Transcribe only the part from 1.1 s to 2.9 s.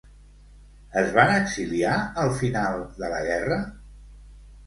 van exiliar al final